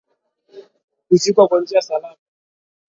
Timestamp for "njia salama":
1.61-2.17